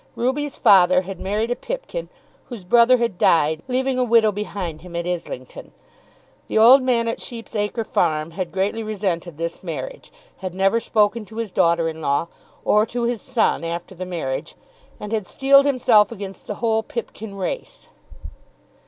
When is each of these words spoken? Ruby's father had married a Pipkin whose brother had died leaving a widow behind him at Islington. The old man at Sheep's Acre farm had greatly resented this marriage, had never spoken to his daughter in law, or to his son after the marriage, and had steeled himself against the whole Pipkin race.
Ruby's 0.15 0.57
father 0.57 1.03
had 1.03 1.19
married 1.19 1.51
a 1.51 1.55
Pipkin 1.55 2.09
whose 2.49 2.63
brother 2.63 2.97
had 2.97 3.19
died 3.19 3.61
leaving 3.67 3.99
a 3.99 4.03
widow 4.03 4.31
behind 4.31 4.81
him 4.81 4.95
at 4.95 5.05
Islington. 5.05 5.73
The 6.47 6.57
old 6.57 6.81
man 6.81 7.07
at 7.07 7.21
Sheep's 7.21 7.55
Acre 7.55 7.83
farm 7.83 8.31
had 8.31 8.51
greatly 8.51 8.81
resented 8.81 9.37
this 9.37 9.61
marriage, 9.61 10.11
had 10.37 10.55
never 10.55 10.79
spoken 10.79 11.23
to 11.25 11.35
his 11.35 11.51
daughter 11.51 11.87
in 11.87 12.01
law, 12.01 12.29
or 12.65 12.87
to 12.87 13.03
his 13.03 13.21
son 13.21 13.63
after 13.63 13.93
the 13.93 14.07
marriage, 14.07 14.55
and 14.99 15.11
had 15.11 15.27
steeled 15.27 15.67
himself 15.67 16.11
against 16.11 16.47
the 16.47 16.55
whole 16.55 16.81
Pipkin 16.81 17.35
race. 17.35 17.89